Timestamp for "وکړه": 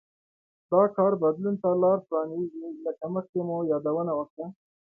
4.15-4.45